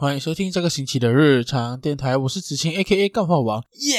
[0.00, 3.98] 欢迎收听这个星期的日常电台，我是子晴 A.K.A 干话王，耶！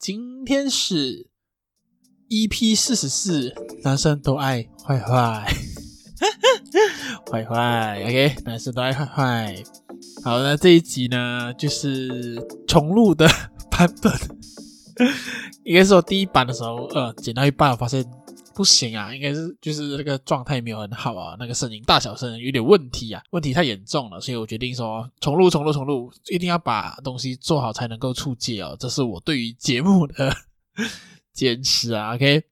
[0.00, 1.28] 今天是
[2.30, 5.54] EP 四十四，男生都爱坏坏，
[7.30, 9.62] 坏坏，OK，男生都爱坏坏。
[10.24, 13.28] 好，那这一集呢，就是重录的
[13.70, 14.10] 版本，
[15.64, 18.02] 应该是我第一版的时候，呃，剪到一半，我发现。
[18.56, 30.34] 不行啊，应该是就是那个状态没有很好啊，那个声音大小声有点问题啊，问题太严重了，所以我决定说重录、重录、重录，一定要把东西做好才能够出街哦，这是我对于节目的
[31.34, 32.14] 坚持啊。
[32.14, 32.44] OK，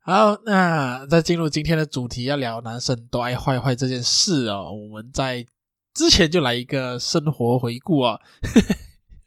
[0.00, 5.44] 好，那在进入今天的主题，要聊男生都爱坏坏这件事哦，我们在
[5.92, 8.18] 之前就来一个生活回顾啊。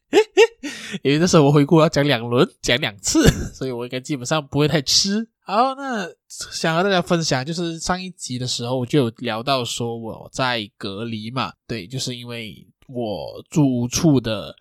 [1.04, 5.28] 因为这时候我回顾要讲两轮，讲两次， 所以我应该基本上不会太吃。
[5.42, 14.56] 好，那想和大家分享，就是上一集的时候我就有聊到说我在隔离嘛，对，就是因为我住处的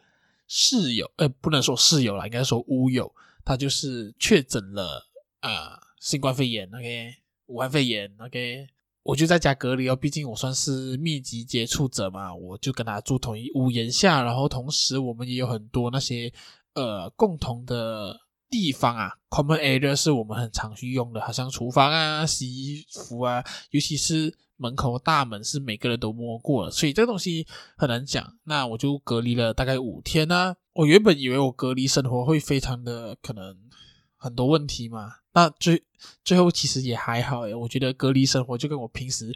[0.49, 3.13] 室友，呃，不能说室友啦，应该说屋友，
[3.45, 5.09] 他就是确诊了
[5.41, 7.15] 啊、新冠肺炎，OK，
[7.47, 8.67] 武汉肺炎，OK。
[9.07, 16.33] 我就在家隔离哦，毕竟我算是密集接触者嘛，我就跟他住同一屋檐下，然后同时我们也有很多那些
[16.75, 18.19] 呃共同的
[18.51, 27.47] 地方啊，common area 是我们很常去用的，好像厨房啊、洗衣服啊，尤其是门口大门是每个人都摸过了，所以这个东西
[27.77, 28.37] 很难讲。
[28.43, 33.57] 那我就隔离了大概五天呢、我原本以为我隔离生活会非常的可能
[34.17, 35.13] 很多问题嘛。
[35.37, 35.83] 那最
[36.25, 39.31] 最后其实也还好诶，我觉得隔离生活就跟我平时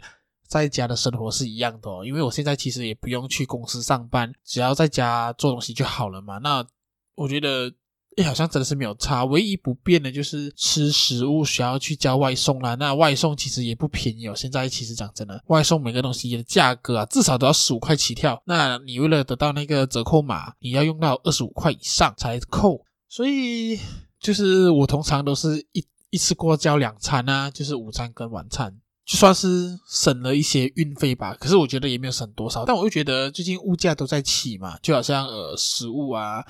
[0.47, 6.39] 在家的生活是一样的哦，因为我现在其实也不用去公司上班，只要在家做东西就好了嘛。
[6.39, 6.65] 那
[7.13, 7.71] 我觉得
[8.17, 12.73] 诶，好像真的是没有差，唯一不变的就是吃食物需要去叫外送啦。
[12.73, 18.41] 那外送其实也不便宜哦，现在其实讲真的，外送每个东西的价格啊，至少都要十五块起跳。
[18.47, 23.79] 那你为了得到那个折扣码，你要用到二十五块以上才扣，所以。
[24.21, 31.33] 就是我通常都是一一次过交两餐啊，就是午餐跟晚餐，就算是省了一些运费吧。
[31.39, 36.45] 可是我觉得也没有省多少，但我又觉得最近物价都在起嘛，就好像呃食物啊、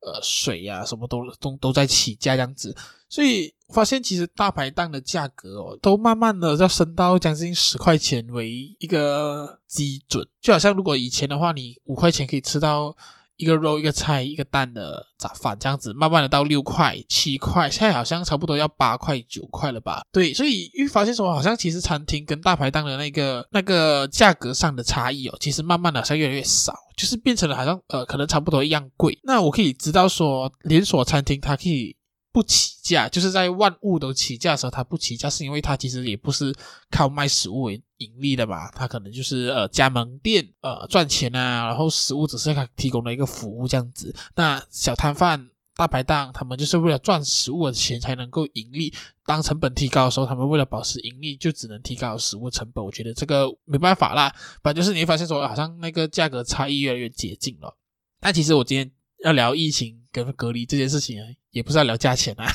[0.00, 2.76] 呃水啊什么都都都在起价这样子，
[3.08, 12.96] 所以发现其实大排档的价格哦，都慢慢的要升到将近十块钱为一个基准，就好像如果以前的话，你五块钱可以吃到。
[13.36, 20.02] 一个肉一个菜一个蛋的早饭这样子，慢慢的到六块七块，现在好像差不多要八块九块了吧？
[20.12, 29.18] 对，所以又发现说，好像其实餐厅跟大排档的那个那个价格上的差异哦，其实慢慢的好像越来越少，就是变成了好像呃可能差不多一样贵。
[29.24, 31.96] 那我可以知道说，连锁餐厅它可以。
[32.34, 36.52] 不起价，就是在万物都起价的时候，它不起价，是因为它其实也不是
[36.90, 38.72] 靠卖食物为盈利的吧？
[38.74, 44.12] 它可能就是呃加盟店呃赚钱啊，然后食物只是它提供的一个服务这样子。
[44.34, 48.92] 那小摊贩、大排档，他们就是为了赚食物的钱才能够盈利。
[49.24, 52.84] 当成本提高的时候，他们为了保持盈利，就只能提高食物成本。
[52.84, 57.78] 我觉得这个没办法啦，反正就是你会发现说，好像那个价格差异越来越接近了。
[58.20, 58.90] 但其实我今天
[59.24, 61.18] 要聊疫情跟隔离这件事情。
[61.50, 62.46] 也不是要聊价钱啊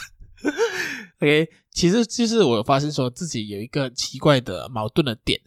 [1.20, 5.40] ，OK，其实就是我发现说自己有一个奇怪的矛盾的点，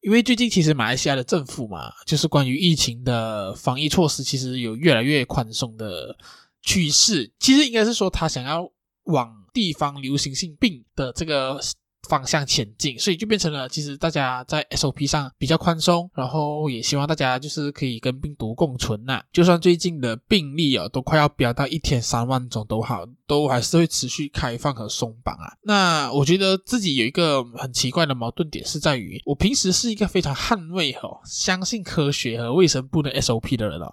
[0.00, 6.14] 因为最近其实马来西亚的政府嘛，就是关于疫情的防疫措施，其实有越来越宽松的
[6.60, 7.32] 趋势。
[7.38, 8.70] 其实应该是说他想要
[9.04, 11.60] 往地方流行性病的这个。
[12.08, 19.22] 方向前进，所以就变成了，其实大家在 SOP 上比较宽松，然后也希望大家就是可以跟病毒共存呐。
[19.32, 25.52] 就算最近的病例啊都快要飙到一天三万宗都好，都还是会持续开放和松绑啊。
[25.62, 33.92] 那我觉得自己有一个很奇怪的矛盾点是在于，我平时是一个非常捍卫和相信科学和卫生部的 SOP 的人哦。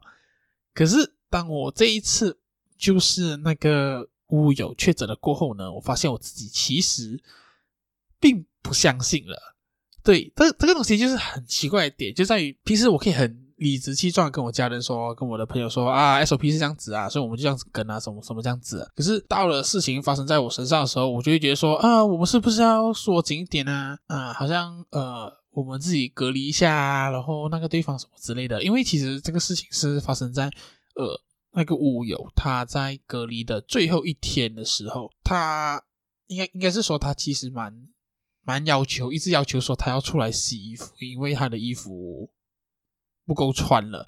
[0.73, 2.39] 可是当我这一次
[2.77, 7.21] 就是那个屋有确诊了过后呢，我发现我自己其实。
[8.19, 9.37] 并不相信了，
[10.03, 18.87] 对，这这个东西就是很奇怪的点，就在于平时我可以很理直气壮跟我家人说，跟我的朋友说啊，SOP 是这样子啊，所以我们就这样子跟啊，什么什么这样子啊。
[18.95, 23.97] 可是到了事情发生在我身上的时候，我就会觉得说啊，我们是不是要说紧一点啊？
[24.07, 28.61] 啊，好像呃，我们自己隔离一下，然后那个对方什么之类的。
[28.63, 30.45] 因为其实这个事情是发生在
[30.95, 31.19] 呃
[31.53, 35.81] 那个乌友他在隔离的最后一天的时候，他
[36.27, 37.73] 应该应该是说他其实蛮。
[38.47, 42.29] 蛮要求，一直要求说他要出来洗衣服，因为他的衣服
[43.25, 44.07] 不够穿了。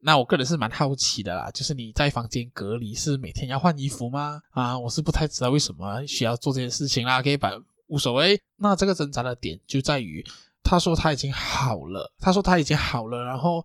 [0.00, 4.42] 那我个人是蛮好奇的啦，就是你在房间隔离是每天要换衣服吗？
[4.50, 7.22] 啊，我是不太知道为什么需要做这件事情啦。
[7.22, 7.50] 可以把
[7.86, 8.38] 无所谓。
[8.56, 10.22] 那这个挣扎的点就在于，
[10.62, 13.64] 他说他已经好了，他说他已经好了，然后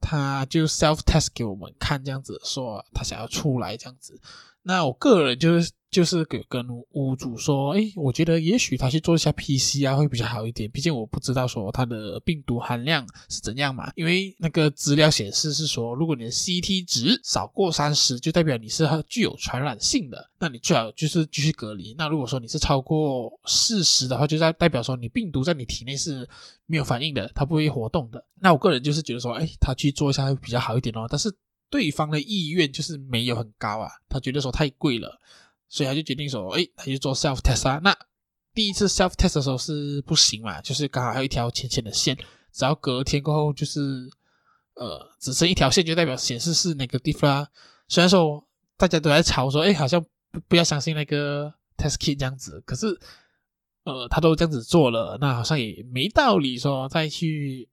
[0.00, 4.20] 他就 self test 给我们看，这样子说他想要出来这样子。
[4.66, 5.70] 那我个人就是。
[5.88, 13.90] 就是给跟屋主说，哎，我觉得也许他去做一下 PCR 会比较好一点，毕竟我不知道说他的病毒含量是怎样嘛。
[13.94, 21.94] 因为那个资料显示是说，如果你的 CT 值少过三十，就代表你是具有传染性的，那你最好就是继续隔离。
[21.96, 26.28] 那如果说你是超过四十的话，就代代表说你病毒在你体内是
[26.66, 28.22] 没有反应的，它不会活动的。
[28.38, 31.06] 那我个人就是觉得说，哎，他去做一下会比较好一点哦。
[31.08, 31.32] 但是
[31.70, 35.20] 对方的意愿就是没有很高啊，他觉得说太贵了。
[35.68, 37.80] 所以他就决定说，哎，他就做 self test 啊。
[37.82, 37.92] 那
[38.54, 42.16] 第一次 self test 的时候是不行嘛，就是刚好还有一条浅浅的线，
[42.52, 44.08] 只要隔天过后就是，
[44.74, 47.48] 呃，只剩一条线就代表显示是哪个地方啦。
[47.88, 48.46] 虽然说
[48.76, 52.96] 大家都在吵说，哎，好像不不要相信那个 test kit 这样子，可是，
[53.82, 57.68] 呃，他都这样子做了，那好像也没道理说再去。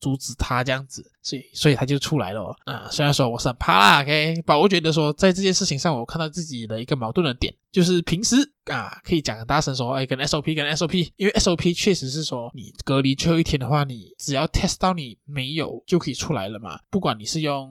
[0.00, 2.88] 阻止他这样子，所以所以他就出来了啊。
[2.90, 8.36] 虽然说我是很怕啦，OK，但我觉得说在这件事情上，我看到自己的一个矛盾的点，就是平时
[8.66, 17.70] 啊可以讲很大声说，哎，跟 SOP 跟 SOP，因为 SOP 确实是说你隔离最后一天的话，你只要 test 到你没有就可以出来了嘛，不管你是用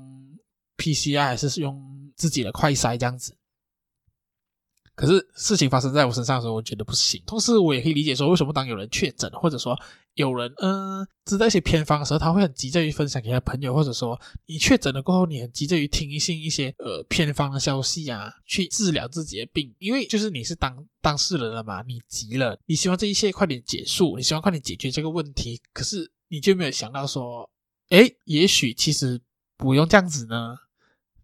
[0.77, 3.35] PCR 还是用自己的快筛这样子。
[4.95, 7.21] 可是事情发生在我身上的时候，我觉得不行。
[7.27, 9.79] 同时，我也可以理解说，为什么当有人确诊，或者说
[10.17, 19.73] 有人嗯、知道一些偏方的时候，他会很急着于分享给他朋友，或者说你确诊了过后，你很急着于听信一些呃偏方的消息啊，去治疗自己的病。
[19.79, 25.61] 因为就是你是当当事人了嘛，你急了，你希望这一切快点结束，你希望快点解决这个问题。
[25.71, 27.49] 可是你就没有想到说，
[27.89, 29.21] 诶，也许其实
[29.55, 30.57] 不用这样子呢。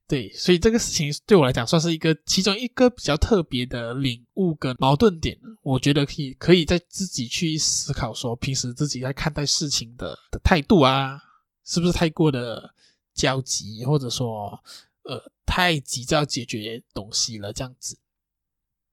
[0.05, 5.37] 对，所以这个事情对我来讲算是一个其中一个比较特别的领悟跟矛盾点。
[5.61, 11.19] 我觉得可以可以再自己去思考，说平时自己在看待事情的的态度啊，
[11.65, 12.73] 是不是太过的
[13.13, 14.61] 焦急，或者说
[15.03, 17.97] 呃太急着要解决东西了这样子。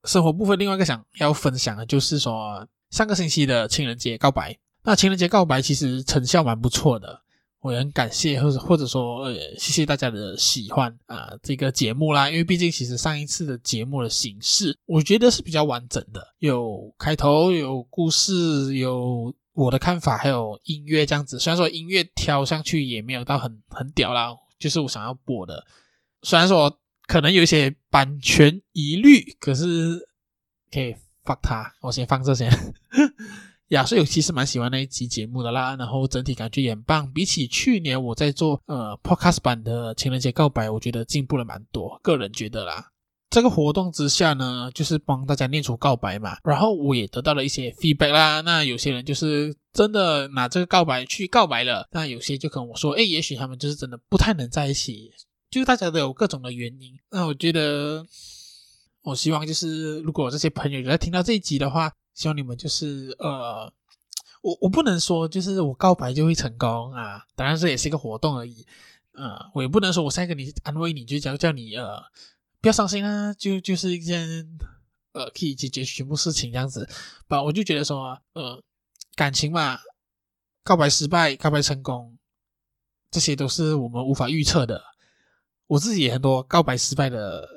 [0.04, 7.20] 生活部分另外一个想要分享的就是说，上个星期的情人节告白，那情人节告白其实成效蛮不错的。
[7.60, 12.30] 我也很感谢，或者或者说，呃，谢谢大家的喜欢啊，这个节目啦。
[12.30, 21.38] 因为毕竟，其实上一次的节目的形式，我觉得是比较完整的，有开头，有故事，有我的看法，还有音乐这样子。
[21.38, 25.66] 虽然说音乐挑上去也没有到很很屌啦，就是我想要播的。
[26.22, 30.08] 虽然说可能有一些版权疑虑，可是
[30.72, 32.48] 可以放它，我先放这些。
[33.70, 37.10] 呀，所以我其实蛮喜欢那一集节目的啦，然后整体感觉也很棒。
[37.12, 42.90] 比起去年我在做呃 podcast 版的情人节告白，我觉得进步了蛮多，个人觉得啦。
[43.30, 48.40] 这个活动之下呢，就是帮大家念出告白嘛，然后我也得到了一些 feedback 啦。
[48.40, 55.12] 那有些人就是真的拿这个告白去告白了，那有些就跟我说，诶，也许他们就是真的不太能在一起，
[55.48, 56.98] 就是大家都有各种的原因。
[57.12, 58.04] 那我觉得，
[59.04, 61.92] 我希望就是如果这些朋友有在听到这一集的话。
[62.20, 63.72] 希望你们就是呃，
[64.42, 68.66] 我我不能说就是我告白就会成功啊，当然这也是一个活动而已，
[69.12, 71.98] 呃，我也不能说我现在跟你安慰你就叫叫你呃
[72.60, 74.46] 不要伤心啊，就就是一件
[75.12, 76.86] 呃可以解决全部事情这样子，
[77.26, 78.62] 吧，我就觉得说呃
[79.16, 79.78] 感情嘛，
[80.62, 82.18] 告白失败、告白成功，
[83.10, 84.84] 这些都是我们无法预测的。
[85.68, 87.48] 我自己也很多告白失败的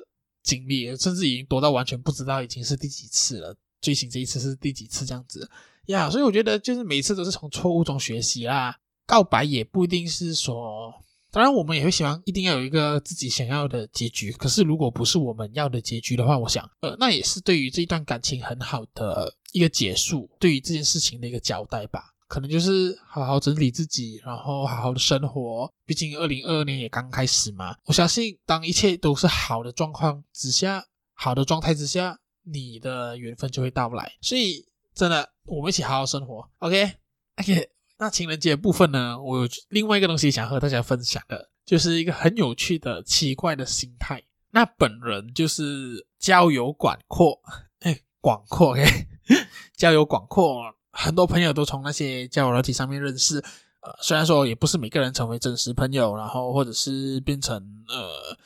[0.41, 3.57] 经历，甚至已经多到完全不知道已经是第几次了。
[3.83, 5.47] 最新这一次是第几次这样子
[5.87, 6.09] 呀？
[6.09, 8.75] 所以我觉得就是每次都是从错误中学习啦。
[9.05, 10.93] 告白也不一定是说，
[11.29, 14.31] 当然我们也会希望一定要有一个自己想要的结局。
[14.31, 22.05] 可是如果不是我们要的结局的话，我想，呃，那也是对于这一段感情很好的一个结束，对于这件事情的一个交代吧。
[22.29, 25.69] 可能就是好好整理自己，然后好好的生活。
[25.85, 27.75] 毕竟二零二二年也刚开始嘛。
[27.83, 32.17] 我相信当一切都是好的状况之下，好的状态之下。
[32.43, 39.21] 你的缘分就会到来，所以真的，我们一起好好生活，OK？OK？、那情人节部分呢？
[39.21, 44.21] 我有另外一个东西想和大家分享的，就是一个很有趣的、奇怪的心态。
[44.51, 47.41] 那本人就是交友广阔，
[47.79, 48.85] 哎，广阔，OK？
[49.77, 53.37] 交友广阔，很多朋友都从那些交友软体上面认识。
[53.79, 57.55] 呃，虽然说也不是每个人成为真实朋友，然后或者是变成
[57.87, 58.37] 呃。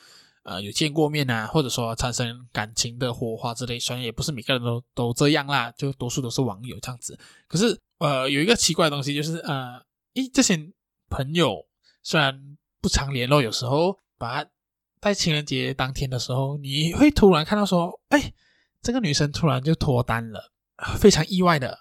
[0.48, 7.18] 呃，有见过面啊，或者说产生感情的火花之类，虽然也不是每个人都都这样啦，就多数都是网友这样子。
[7.46, 9.78] 可是，呃，有一个奇怪的东西就是，呃，
[10.14, 10.58] 诶，这些
[11.10, 11.66] 朋友
[12.02, 14.42] 虽然不常联络，有时候把
[15.00, 18.32] 在情人节当天的时候，你会突然看到说，哎，
[18.80, 20.50] 这个女生突然就脱单了，
[20.98, 21.80] 非常意外的。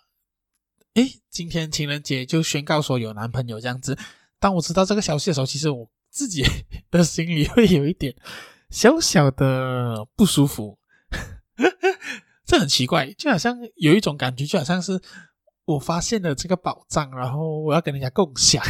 [0.96, 3.98] 诶，今天情人节就宣告说有男朋友这样子。
[4.40, 6.44] 当我知道这个消息的时候，其实我自己
[6.92, 8.16] 的心里会有一点
[8.70, 10.78] 小小的不舒服。
[12.46, 15.02] 这很奇怪，就好像有一种感觉，就好像是
[15.66, 18.64] 我发现了这个宝藏，然后我要跟人家共享。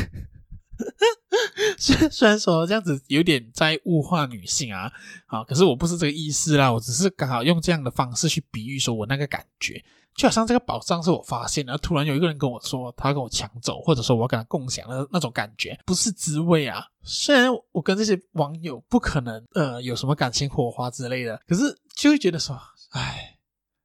[1.78, 4.92] 虽虽然说这样子有点在物化女性啊，
[5.26, 9.84] 啊，可是我不是这个意思啦，我只是刚好用这样的方式去比喻说我那个感觉。
[10.16, 16.84] 就好像这个宝藏是我发现的，突然有一个人跟我说他跟我抢走，或者说我要跟他共享的那种感觉，不是滋味啊。
[17.04, 22.60] 虽然我跟这些网友不可能呃有什么感情火花之类的，可是就会觉得说，
[22.94, 23.38] 哎，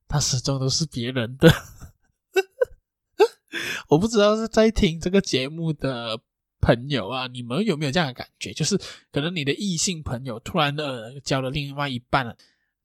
[0.09, 1.53] 他始终都是别人的。
[3.89, 6.19] 我不知道是在听这个节目的
[6.63, 8.55] 朋友啊，你们有没有这样的感觉？
[8.55, 8.79] 就是
[9.11, 12.35] 可能你的异性朋友突然的交了另外一半了。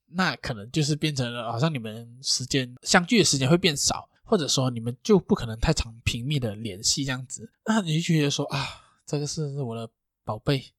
[0.10, 7.52] 那可能就是变成了，好像你们时间相聚的时间会变少，或者说你们就不可能太常频密的联系这样子。
[7.66, 8.66] 那你就觉得说啊，
[9.06, 9.90] 这个是我的
[10.24, 10.72] 宝贝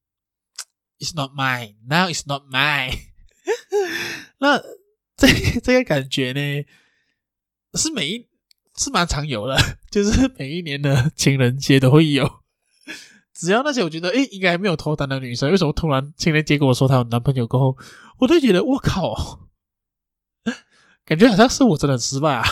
[0.98, 2.98] ，It's not mine now, it's not mine。
[4.38, 4.58] 那
[5.16, 5.28] 这
[5.60, 6.64] 这个感觉呢，
[7.74, 8.26] 是每一
[8.76, 9.58] 是蛮常有的，
[9.92, 12.37] 就是每一年的情人节都会有。
[13.38, 17.76] 只要那些我觉得诶应该没有脱单的女生，为什么突然情人节跟我说她有男朋友过后，
[18.18, 19.48] 我都觉得我靠，
[21.06, 22.42] 感觉好像是我真的很失败啊。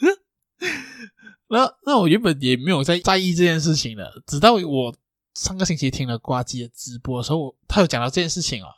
[1.48, 4.94] 那那我原本也没有在在意这件事情的，直到我
[5.32, 8.68] 上个星期听了呱吉的直播的时候，他有讲到这件事情啊。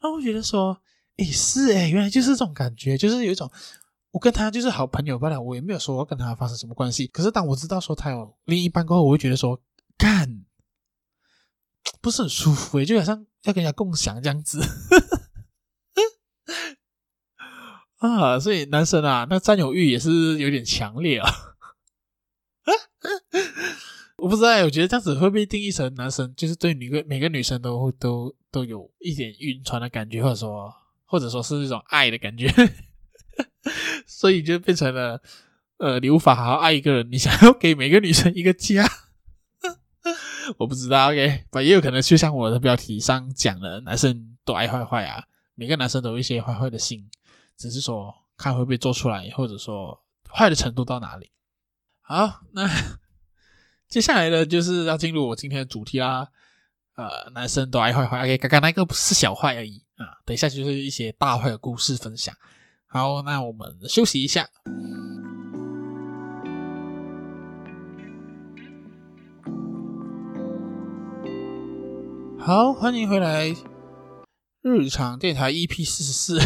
[0.00, 0.80] 那我觉得说，
[1.18, 3.50] 诶是诶原来就是这种感觉，就是有一种
[4.12, 7.06] 我跟他就是好朋友罢了，我也没有说我跟他发生什么关系。
[7.08, 9.60] 可是当我知道说他有另一半过后，我会觉得说。
[10.02, 10.44] 干，
[12.00, 14.60] 不是很舒服诶，就好像要跟人家共享这样子
[17.98, 21.30] 啊，所以男生啊，那占有欲也是有点强烈啊。
[24.18, 32.52] 我不知道，我觉得这样子会不会定义成男生就是对每个每个女生都都都有一点晕船的感觉，或者说或者说是一种爱的感觉，
[34.04, 35.22] 所以就变成了
[35.78, 38.84] 呃，你无法好好爱一个人，你想要给每个女生一个家。
[40.58, 47.08] 我不知道，OK，也有可能就像我的标题上讲的，男生都爱坏坏啊，每个男生都有一些坏坏的心，
[47.56, 51.30] 只是说看会不会做出来，或者说坏的程度到哪里。
[52.00, 52.68] 好，那
[53.88, 56.28] 接下来呢，就是要进入我今天的主题啦。
[56.94, 62.34] 呃，男生都爱坏坏，OK，刚刚那个不是小坏而已啊，等一下就是一些大坏的故事分享。
[62.86, 64.48] 好，那我们休息一下。
[72.44, 73.54] 好，欢迎回来，
[74.62, 76.40] 日常电台 EP 四十四，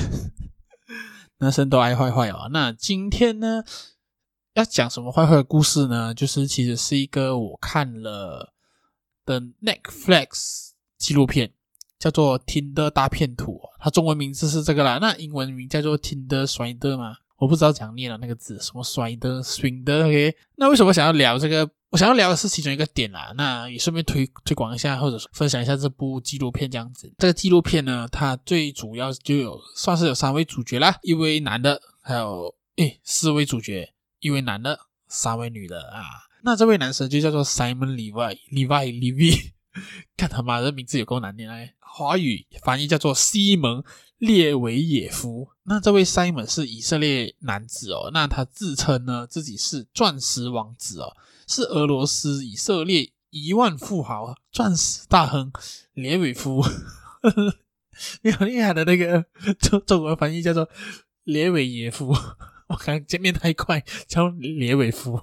[1.40, 2.50] 男生都爱坏坏哦。
[2.52, 3.64] 那今天呢，
[4.52, 6.12] 要讲什么坏坏的故事呢？
[6.12, 8.52] 就是其实是一个我看了
[9.24, 11.54] 的 Netflix 纪录片，
[11.98, 20.36] 叫做《Tinder 大骗徒》，它中文名字是这个啦，那英文名叫做 Tinder Swindler 嘛，我不知道怎样念了那个字，什么 Swindler Swindler OK。
[20.56, 21.70] 那为什么想要聊这个？
[21.96, 27.10] 我想要聊的是其中一个点啦，那也顺便推推广一下，或者说分享一下这部纪录片这样子。
[27.16, 36.02] 这个纪录片呢，它最主要就有算是有三位主角啦，一位男的，还有诶四位主角，一位男的，三位女的啊。
[36.42, 39.52] 那这位男生就叫做 Simon Levi，Levi Levi，
[40.18, 43.82] 看他妈的名字有够难念哎，华语翻译叫做西蒙
[44.18, 45.48] 列维耶夫。
[45.62, 51.16] 那这位 Simon 是以色列男子哦，那他自称呢自己是钻石王子哦。
[51.46, 55.52] 是俄罗斯以色列亿万富豪、钻石大亨
[55.94, 56.64] 列维夫，
[58.22, 59.24] 你好厉害的那个
[59.60, 60.68] 中中文翻译叫做
[61.22, 62.12] 列维耶夫，
[62.66, 65.20] 我刚见面太快叫列维夫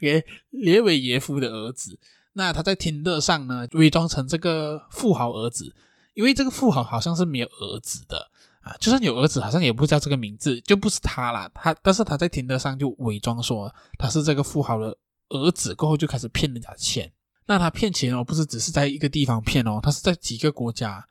[0.00, 1.98] 给列维耶夫的儿子。
[2.34, 5.74] 那他在 Tinder 上呢，伪装成这个富豪儿子，
[6.14, 11.50] 因为这个富豪好像是没有儿子的啊，就算有儿子，好像也不叫这个名字，就不是他啦。
[11.52, 14.96] 他但是他在 Tinder 上就伪装说他是这个富豪的。
[15.28, 17.12] 儿子过后就开始骗人家钱，
[17.46, 21.06] 那他骗钱哦，不是只是在一个地方骗哦，他是在几个国家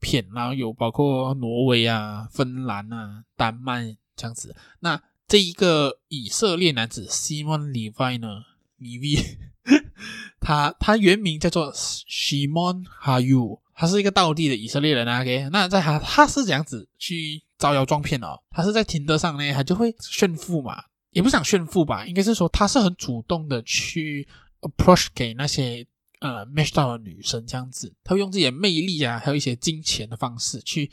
[0.00, 4.54] 骗，然后有包括挪威啊、芬兰啊、丹麦这样子。
[4.80, 8.44] 那这一个以色列男子 Simon Levi 呢
[8.80, 9.36] ，Levi，
[10.40, 15.20] 他他原名叫做 Simon Hayu，他是一个道地的以色列人啊。
[15.20, 20.84] OK，那在他他是这样子去招摇撞骗哦，他是在 Tinder 上呢，他就会炫富嘛。
[21.10, 24.26] 也不想炫富吧，应该是说他是很主动的去
[24.60, 25.86] approach 给那些
[26.20, 30.90] 呃 match 到的女生这样子，他会用自己的魅力啊，还有一些金钱的方式去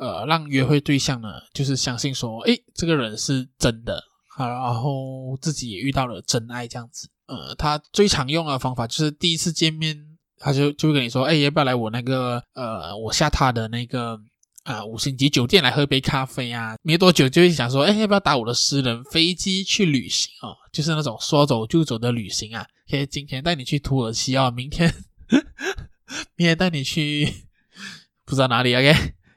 [0.00, 4.02] 呃让约会对象呢，就是相信说，诶，这个人是真的
[4.34, 7.08] 好，然后自己也遇到了真爱这样子。
[7.26, 9.96] 呃，他最常用的方法就是第一次见面，
[10.38, 14.18] 他就就会跟你说，哎，要不要来我那个呃，我下榻的那个
[14.64, 16.76] 啊、五星级酒店来喝杯咖啡啊？
[16.82, 20.56] 没多久就会想说，哎，要不要打我的私人飞机去旅行哦？
[20.72, 22.66] 就是那种说走就走的旅行啊。
[22.90, 24.92] 可以今天带你去土耳其哦，明天
[26.36, 27.32] 明天带你去
[28.26, 28.94] 不知道哪里，OK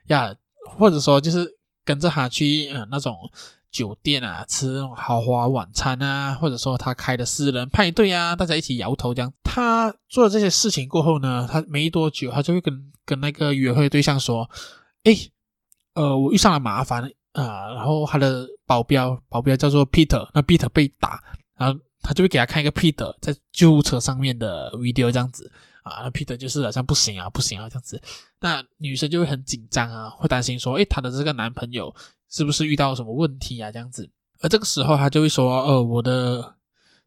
[0.08, 0.36] 呀？
[0.78, 1.48] 或者说就是
[1.84, 3.16] 跟着他去呃那种。
[3.72, 9.34] 酒店啊，吃豪华晚餐啊，或者说他开的私人派对啊，大家一起摇头这样。
[9.44, 14.50] 他做了这些事情过后呢，他没多久，他就会跟跟那个约会对象说
[15.06, 15.32] ：“诶，
[15.94, 21.24] 呃，我遇上了麻烦啊。”然后他的保镖，保镖叫做 Peter，那 Peter 被打，
[21.58, 25.52] 然后他就会给他看一个 Peter 在救护车上面的 video 这样子
[25.84, 26.04] 啊。
[26.04, 28.02] 那 Peter 就是好像不行啊，不行啊这样子。
[28.42, 31.96] 那女生就会很紧张啊，会担心说：“诶，她的这个男朋友。”
[32.28, 33.72] 是不是遇到什么问题啊？
[33.72, 34.10] 这样子，
[34.42, 36.56] 而这个时候他就会说：“呃，我的，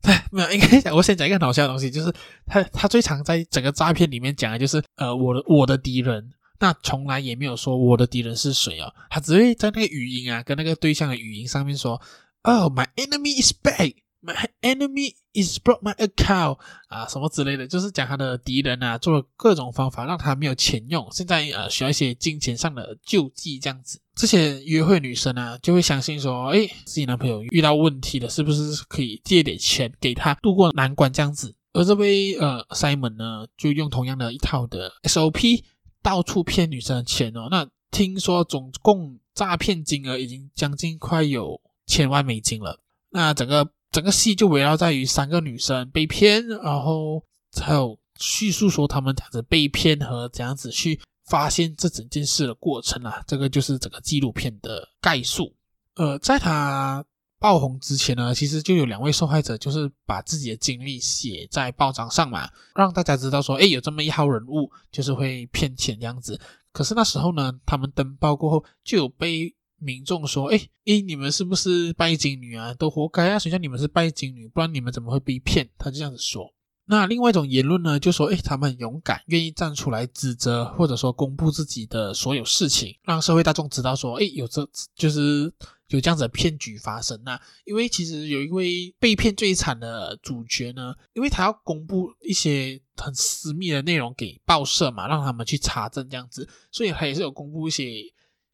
[0.00, 2.10] 对，没有，应该讲，我先讲一个很好笑的东西，就是
[2.46, 12.00] 他他最常在整个诈骗里面讲的就是，呃，我的我的敌人，那从来也没有说我的敌人是谁哦，他只会在那个语音啊，跟那个对象的语音上面说
[12.42, 24.00] ，Oh, my enemy is back。” My enemy is broke my account 啊，什么之类的，就是讲他的敌人啊，做了各种方法让他没有钱用，现在呃需要一些金钱上的救济这样子。
[24.16, 31.54] 这些约会女生呢，就会相信说，哎，自己男朋友遇到问题了，是不是可以借点钱给他度过难关这样子？
[31.72, 35.62] 而这位呃 Simon 呢，就用同样的一套的 SOP
[36.02, 37.48] 到处骗女生的钱哦。
[37.50, 42.80] 那听说总共诈骗金额已经将近快有千万美金了。
[43.10, 43.70] 那整个。
[43.90, 47.24] 整个戏就围绕在于三个女生被骗，然后
[47.58, 55.56] 还有叙述说他们这样子被骗和怎样子去发现这整件事的过程啊，这个就是整个纪录片的概述。
[55.94, 57.02] 呃，在他
[57.38, 66.40] 爆红之前呢，其实就有两位受害者，就是把自己的经历写在报章上嘛，让大家知道说，哎，有这么一号人物，就是会骗钱这样子。
[66.72, 69.54] 可是那时候呢，他们登报过后就有被。
[69.80, 72.74] 民众说：“哎哎，你们是不是拜金女啊？
[72.74, 73.38] 都活该啊！
[73.38, 76.52] 谁叫你们是拜金女，不然你们怎么会被骗？”他就这样子说。
[76.90, 85.52] 那另外一种言论呢，就说：“哎，他们很勇敢，愿意站出来指责，或者说公布自己的所有事情，让社会大众知道说，哎，有这就是
[85.88, 87.20] 有这样子的骗局发生。
[87.24, 97.84] 那因为其实有一位被骗最惨的主角呢，因为他要公布一些很私密的内容给报社嘛，让他们去查证这样子，所以他也是有公布一些。”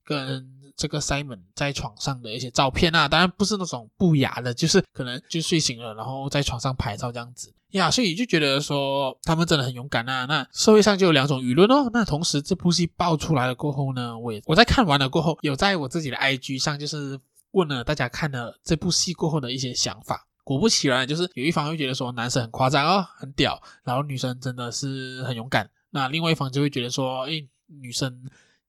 [0.04, 10.26] 跟这个 Simon 在床上的一些照片啊，当然不是那种不雅的，就是可能就睡醒了，然后在床上拍照这样子呀，所以就觉得说他们真的很勇敢啊。
[10.26, 11.88] 那社会上就有两种舆论哦。
[11.92, 17.18] 那同时这部戏爆出来了过后呢，我也我在看完了过后，有在我自己的 IG 上就是
[17.52, 20.26] 问了大家看了这部戏过后的一些想法。
[20.42, 25.70] 果不其然，就是有一方会觉得说男生很夸张哦，很屌，然后女生真的是很勇敢。
[25.90, 28.24] 那另外一方就会觉得说，诶，女生。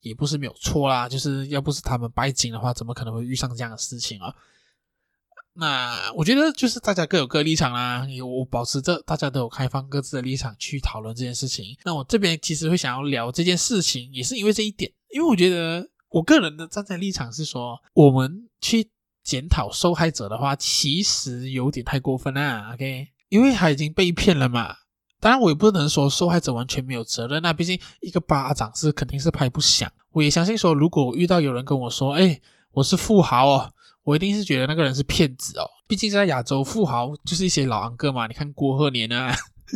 [0.06, 4.32] 也不是没有错啦，就是要不是他们拜金的话，怎么可能会遇上这样的事情啊？
[5.54, 11.76] 那我觉得就是大家各有各立场啦，我保持着大家都有开放各自的立场去讨论这件事情。
[11.84, 18.92] 那我这边其实会想要聊这件事情，也是因为这一点，因为我觉得我个人的站在立场是说，我们去
[19.24, 22.72] 检讨受害者的话，其实有点太过分啦。
[22.74, 24.76] OK，因为他已经被骗了嘛。
[25.26, 27.42] 当然，我也不能说受害者完全没有责任。
[27.42, 29.92] 那毕竟一个巴掌是肯定是拍不响。
[30.12, 32.40] 我也相信说，如果遇到有人跟我说：“哎，
[32.74, 33.74] 我是富豪哦”，
[34.06, 35.68] 我一定是觉得那个人是骗子哦。
[35.88, 38.28] 毕竟在亚洲，富豪就是一些老安哥嘛。
[38.28, 39.36] 你看郭鹤年啊，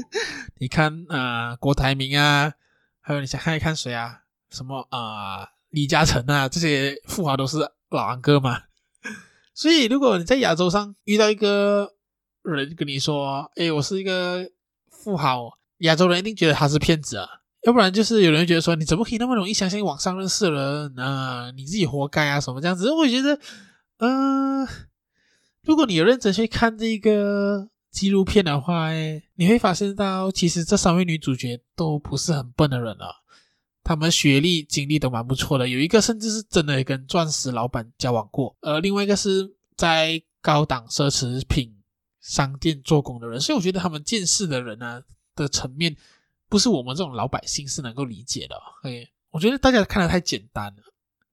[0.61, 2.53] 你看啊、郭台铭啊，
[3.01, 4.19] 还有你想看一看谁啊？
[4.51, 7.57] 什么啊、李嘉诚啊，这些富豪都是
[7.89, 8.65] 老安哥嘛。
[9.55, 11.95] 所以，如果你在亚洲上遇到一个
[12.43, 14.47] 人跟你说：“哎，我是一个。”
[14.91, 17.27] 富豪，亚洲人一定觉得他是骗子啊，
[17.63, 21.51] 要不然就是有人觉得说，你怎么可以那么容易相信网上认识的人啊？
[21.51, 22.91] 你自己活该啊，什么这样子？
[22.91, 23.39] 我觉得，
[23.97, 24.67] 嗯、
[25.63, 33.07] 如果你有认真去看这个纪录片的话，哎，你会发现到其实这三位女主角都不是很笨的人啊，
[33.83, 41.78] 她们学历、经历都蛮不错的，有一个甚至是真的跟钻石老板交往过，而另外一个是在高档奢侈品。
[42.29, 45.01] 商店做工的人，所以我觉得他们见识的人呢、
[45.35, 45.97] 的层面，
[46.47, 48.55] 不是我们这种老百姓是能够理解的。
[48.83, 50.83] OK，我觉得大家看得太简单了，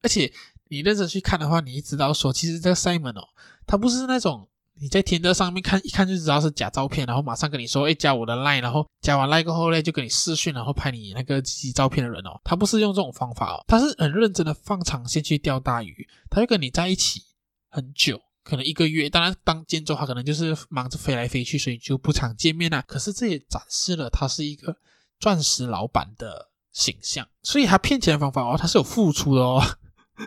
[0.00, 0.32] 而且
[0.68, 3.28] 你认真去看的话，你知道说，其实这个 Simon 哦，
[3.66, 4.48] 他不是那种
[4.80, 17.20] 你在天德上面看一看就知道是假照片，然后马上跟你说，哎，加我的 Line，然后加完 Line 过后呢，就跟你视讯，然后拍你那个机器照片的人哦，他不是用这种方法哦，他是很认真的放长线去钓大鱼，他会跟你在一起
[17.68, 18.22] 很久。
[18.48, 19.10] 可能一个月。
[19.10, 22.80] 当然，当建州他可能就是忙着飞来飞去，所以就不常见面啦。
[22.86, 24.76] 可是这也展示了他是一个
[25.18, 29.60] 钻石老板的形象，所以他骗钱的方法哦，他是有付出的哦，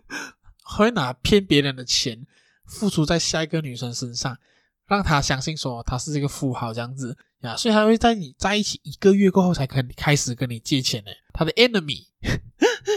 [0.77, 2.27] 会拿骗别人的钱
[2.65, 4.37] 付出在下一个女生身上，
[4.87, 11.11] 让他相信说他是这个富豪这样子呀，所以他会在你在一起一个月过后才可开始跟你借钱呢。
[11.33, 12.07] 他的 enemy，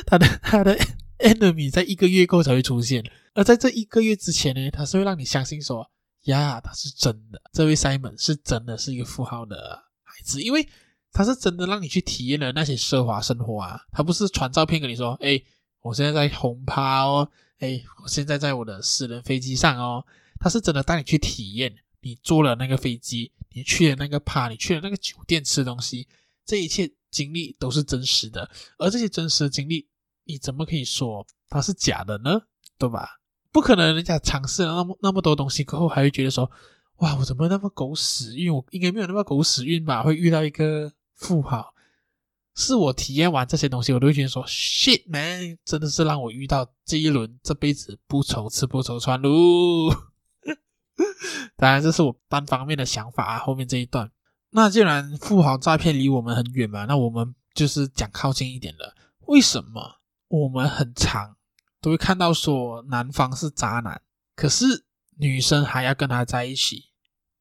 [0.07, 0.77] 他 的他的。
[1.23, 3.03] Enemy 在一个月后才会出现，
[3.35, 5.89] 而在这一个月之前呢，他是会让你相信说，
[6.25, 10.69] 呀，他是真的，这位 Simon 是真的是一个富豪的孩子，因为
[11.13, 15.45] 他是真的让你去体验了那些奢华生活啊，他不是传照片跟你说，诶，
[15.81, 17.31] 我现在在轰趴哦，
[17.61, 20.05] 诶，我现在在我的私人飞机上哦，
[20.41, 26.09] 他是真的带你去体验，你坐了那个飞机，你去了那个趴，你去了那个酒店吃东西，
[26.45, 29.87] 这一切经历都是真实的，而这些真实的经历。
[30.25, 32.43] 你怎么可以说它是假的呢？
[32.79, 33.21] 对吧？
[33.53, 36.51] 不可能，人家尝试了那么那么多东西过后，还会觉得说，
[36.97, 38.53] 哇，我怎么那么狗屎运？
[38.53, 40.03] 我应该没有那么狗屎运吧？
[40.03, 41.75] 会遇到一个富豪，
[42.55, 49.31] 是我体验完这些东西，我都会觉得说，shit man，真的是让我遇到这一轮这辈子不愁吃不愁穿喽。
[51.57, 53.39] 当然，这是我单方面的想法啊。
[53.39, 54.11] 后面这一段，
[54.51, 58.95] 那既然富豪诈骗离我们很远嘛，那我们就是讲靠近一点的，
[59.27, 59.99] 为什么？
[60.33, 61.37] 我们很常
[61.83, 64.01] 都会看到说男方是渣男，
[64.35, 64.87] 可是
[65.19, 66.87] 女生还要跟他在一起。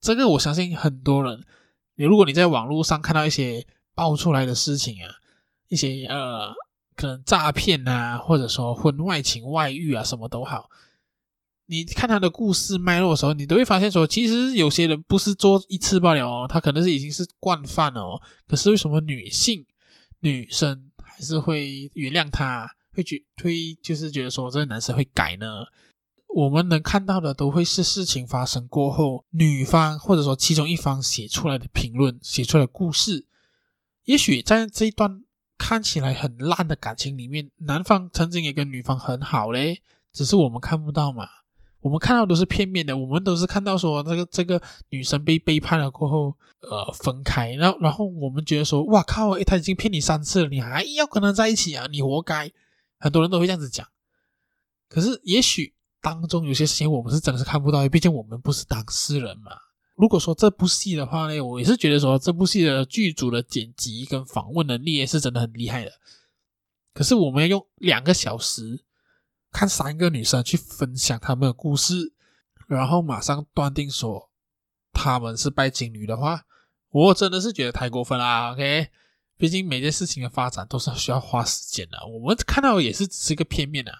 [0.02, 1.46] 这个我相信很多人，
[1.96, 5.08] 你如果你在网络上看到一些爆出来的事情啊，
[5.70, 6.54] 一些呃
[6.98, 10.70] 可能诈骗啊，或者说婚外情、外遇啊，什么都好，
[11.68, 18.22] 你看他的故事脉络的时候，你都会发现说，其实有些人不是做一次罢了哦，他可能是已经是惯犯了哦。
[18.50, 19.66] 可是为什么女性
[20.20, 22.70] 女生还是会原谅他？
[22.94, 25.66] 会觉会就是觉得说这个男生会改呢？
[26.34, 33.26] 我们能看到的都会是事情发生过后，女方或者说其中一方写出来的评论，写出来的故事。
[34.06, 35.24] 也许在这一段
[35.58, 39.82] 看起来很烂的感情里面，男方曾经也跟女方很好嘞，
[40.14, 41.28] 只是我们看不到嘛。
[41.82, 51.88] 我们看到都是片面的，我们都是看到说这个这个女生被背叛了过后，呃，分开，然后然后我们觉得说，哇靠，诶，他已经骗你三次了，你还要跟他在一起啊？
[51.92, 52.52] 你活该。
[53.02, 53.86] 很多人都会这样子讲，
[54.88, 59.52] 可是也许当中有些事情我们是真的是看不到，毕竟我们不是当事人嘛。
[59.96, 65.92] 如果说这部戏的话呢，我也是觉得说这部戏的剧组的剪辑跟访问能力也是真的很厉害的。
[66.94, 68.86] 可是我们要用两个小时
[69.52, 72.14] 看三个女生去分享她们的故事，
[72.68, 74.30] 然后马上断定说
[74.94, 76.46] 她们是拜金女的话，
[76.90, 78.52] 我真的是觉得太过分啦。
[78.54, 78.90] OK。
[79.42, 83.92] 毕竟每件事情的发展都是需要花时间的，我们看到的也是只是一个片面啊，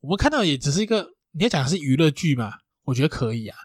[0.00, 2.54] 我们看到的也只是一个，你要讲的是娱乐剧嘛？
[2.82, 3.56] 我觉得可以啊，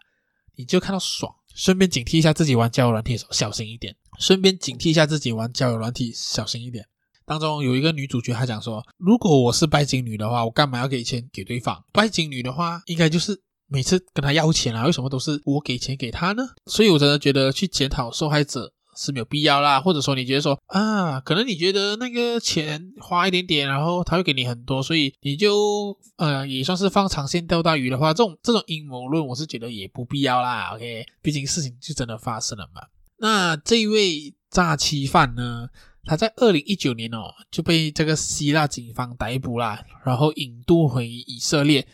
[0.54, 6.86] 你就看到爽，顺便警惕一下自己玩交友软体的时候小心一点，顺便警惕一下自己玩交友软体小心一点。
[7.24, 11.82] 当中有一个女主角，她讲说，如果我是拜金女的话，我干嘛要给钱给对方？
[11.90, 16.50] 拜金女的话，应该就是每次跟她要钱啊，为什么都是我给钱给她呢？
[16.66, 18.74] 所以我真的觉得去检讨受害者。
[19.00, 30.74] 是没有必要啦，或者说你觉得说啊，可能你觉得那个钱花一点点，然后他会给你很多，所以你就呃也算是放长线钓大鱼的话，这种这种阴谋论我是觉得也不必要啦。
[30.74, 32.82] OK，毕竟事情就真的发生了嘛。
[33.16, 35.68] 那这一位诈欺犯呢，
[36.04, 41.88] 他在二零一九年哦就被这个希腊警方逮捕啦，然后引渡回以色列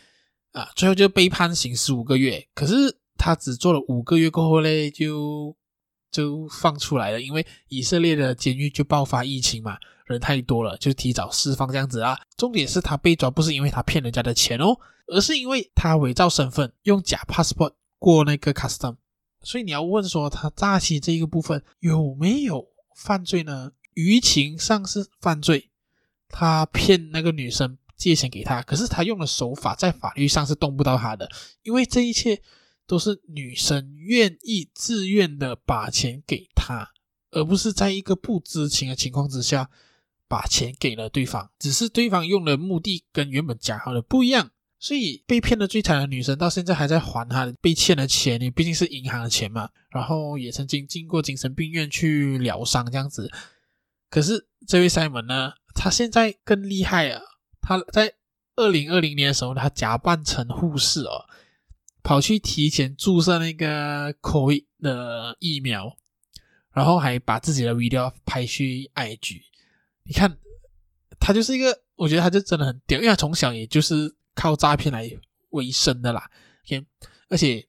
[0.51, 2.45] 啊，最后就被判刑十五个月。
[2.53, 5.55] 可是他只做了五个月过后嘞，就。
[6.17, 9.77] 就放出来了，因为以色列的监狱就爆发疫情嘛，
[10.07, 12.19] 人太多了，就提早释放这样子啊。
[12.35, 14.75] 重点是他被抓不是因为他骗人家的钱哦，
[15.05, 18.95] 而是因为他伪造身份，用假 passport 过那个 custom。
[19.43, 23.73] 所以你要问说他诈欺这一个部分有没有犯罪呢？
[23.93, 25.69] 舆情上是犯罪，
[26.29, 31.29] 他骗那个女生借钱给他，可是他用的手法在法律上是动不到他的，
[31.61, 32.41] 因为这一切。
[32.87, 36.91] 都是女生愿意自愿的把钱给他，
[37.31, 39.69] 而不是在一个不知情的情况之下
[40.27, 41.51] 把钱给了对方。
[41.59, 48.39] 只是对方用的目的跟原本讲好的不一样，所以被骗的最惨的女生到现在还在还她被欠的钱。
[48.39, 53.29] 你毕竟是银行的钱嘛，然后也曾经进过精神病院去疗伤这样子。
[54.09, 57.21] 可是这位 Simon 呢，他现在更厉害啊！
[57.59, 58.13] 他在
[58.55, 61.25] 二零二零年的时候，他假扮成护士哦。
[62.07, 65.97] 跑去提前注射那个 COVID 的疫苗，
[66.71, 69.41] 然后还把自己的 video 拍去 IG。
[70.03, 70.37] 你看，
[71.19, 75.11] 他就是一个，我觉得他就真的很屌，因为他从小也就是靠诈骗来
[75.49, 76.31] 为生的啦。
[76.65, 76.85] OK，
[77.27, 77.67] 而且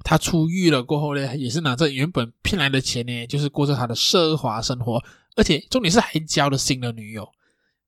[0.00, 5.02] 他出狱了过后呢，也是拿着原本骗来的钱呢，就是过着他的奢华生活，
[5.34, 7.26] 而且重点是还交了新的女友，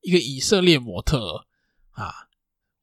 [0.00, 1.44] 一个以色列模特
[1.90, 2.24] 啊。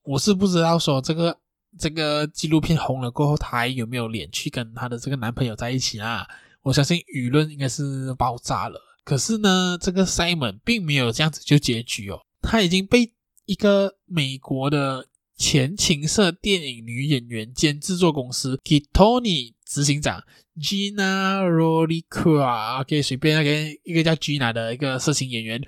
[0.03, 1.39] 我是不知道说这个
[1.77, 6.27] 这个纪录片红了过后，她还有没有脸去跟她的这个男朋友在一起啊？
[6.62, 8.79] 我相信舆论应该是爆炸了。
[9.03, 13.12] 可是呢，这个 Simon 并没有这样子就结局哦，他已经被
[13.45, 20.23] 一个美国的前情色电影女演员兼制作公司 Gitoni 执行长
[20.57, 25.62] Gina Rodriguez，OK，随便那个一个叫 Gina 的一个色情演员，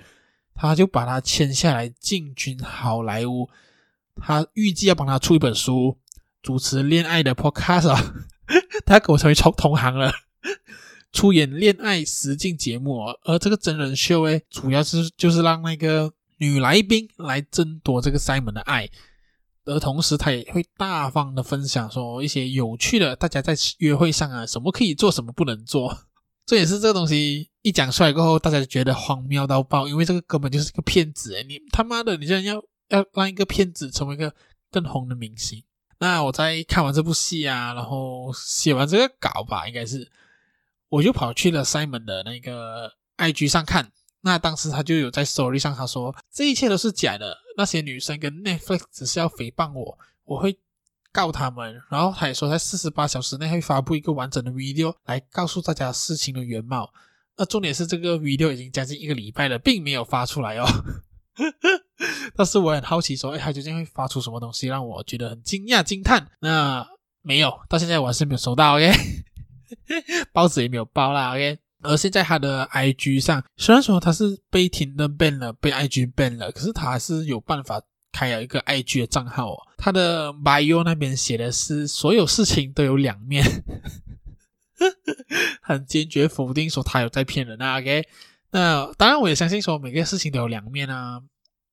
[0.54, 3.50] 他就把他签下来进军好莱坞。
[4.20, 5.98] 他预计要帮他出一本书，
[6.42, 7.94] 主持恋爱的 podcast，
[8.86, 10.12] 他跟我成为同同行了。
[11.12, 18.90] 出演恋爱实境节目，而这个真人秀诶，主要是就是让那个女来宾来争夺这个 Simon 的爱，
[19.64, 25.96] 而同时他也会大方的分享说一些有趣的，大家在约会上啊，什么可以做，什么不能做。
[26.44, 34.34] 这也是这个东西一讲出来过后，大家就觉得荒谬到爆，因为这个根本就是个骗子诶，你他妈的，你竟然要要让一个骗子成为一个
[34.70, 35.62] 更红的明星？
[35.98, 40.10] 那我在看完这部戏啊，然后写完这个稿吧，应该是。
[40.88, 50.60] 我就跑去了 Simon 的那个 IG 上看，那当时他就有在 Story 上他说这一切都是假的，那些女生跟 Netflix 只是要诽谤我，我会
[51.10, 51.82] 告他们。
[51.90, 56.92] 然后他也说在四十八小时内会发布一个完整的 video 来告诉大家事情的原貌。
[57.36, 60.66] 那重点是这个 video 已经将近一个礼拜了，并没有发出来哦。
[62.36, 66.28] 但是我很好奇说，哎，他究竟会发出什么东西让我觉得很惊讶惊叹？
[66.40, 66.86] 那
[67.22, 68.76] 没有，到现在我还是没有收到。
[68.76, 68.92] OK。
[70.32, 71.58] 包子也没有包啦，OK。
[71.82, 77.80] 而现在他的 IG 上，虽然说他是被停登 ban 了，被 IG ban 了，可是他还是有办法
[78.12, 79.58] 开了一个 IG 的账号哦。
[79.76, 83.44] 他的 bio 那边写的是所有事情都有两面，
[85.62, 88.04] 很坚决否定说他有在骗人啊，OK。
[88.50, 91.20] 那当然我也相信说每个事情都有两面啊。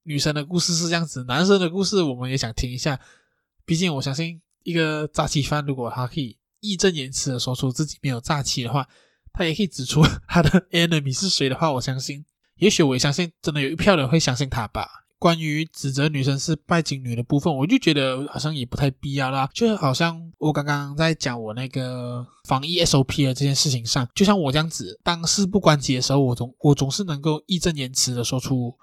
[0.03, 2.99] 女生的故事是这样子，男生的故事我们也想听一下。
[3.65, 6.37] 毕竟我相信一个诈欺犯，如果他可以。
[6.65, 8.87] 义正言辞的说出自己没有诈欺的话，
[9.33, 12.23] 他也可以指出 他的 enemy 是谁的话，我相信，
[12.55, 14.87] 也许我也相信，真的有一票人会相信他吧。
[15.19, 19.49] 关于指责女生是拜金女的部分，我就觉得好像也不太必要啦。
[19.53, 28.73] 就好像我刚刚在讲我那个防疫 SOP 的这件事情上，就像我这样子，当事不关己的时候，我总我总是能够义正言辞的说出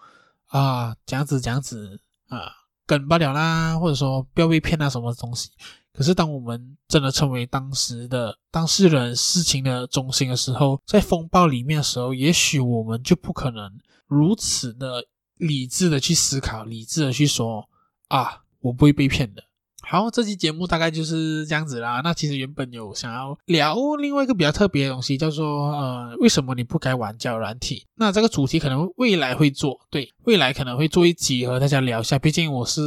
[0.50, 2.52] 啊，这样子这样子啊，
[2.86, 5.50] 梗不了啦，或者说不要被骗啊什么东西。
[5.92, 13.70] 可是，当我们真的成为当时的当事人、事情的中心的时候，在风暴里面的时候，也许我们就不可能
[14.06, 15.04] 如此的
[15.36, 17.68] 理智的去思考，理智的去说
[18.08, 19.42] 啊，我不会被骗的。
[19.82, 22.00] 好，这期节目大概就是这样子啦。
[22.04, 27.86] 那其实原本有想要聊另外一个比较特别的东西，叫做呃，为什么你不该玩交友软体？
[27.96, 32.18] 那这个主题可能未来会做，对，未来可能会做一集和大家聊一下。
[32.18, 32.82] 毕竟我是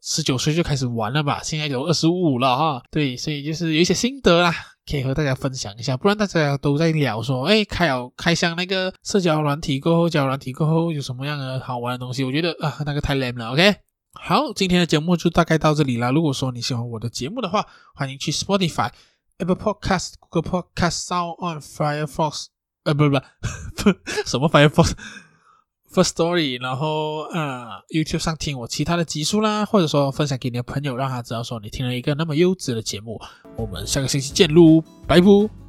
[0.00, 2.82] 十九岁就开始玩了吧，现在有二十五了哈。
[2.90, 4.54] 对，所以就是有一些心得啦，
[4.90, 5.96] 可以和大家分享一下。
[5.96, 12.24] 不然大家都在聊说，哎，开了开箱那个社交软体过后，交友软体过后有什么样的好玩的东西？
[12.24, 13.74] 我觉得啊，那个太 lame 了，OK。
[14.20, 16.10] 好，今天的节目就大概到这里了。
[16.12, 18.90] 如果说你喜欢我的节目的话，欢迎去 Spotify、
[19.38, 22.46] Apple Podcast、Google Podcast、Sound On、Firefox，
[22.84, 23.20] 呃，不不不，
[24.26, 33.18] 什么 Firefox，First Story，然后呃，YouTube 上听我其他的集数啦，或者说分享给你的朋友，让他知道说你听了一个那么优质的节目。
[33.56, 35.67] 我们下个星期见喽，拜拜。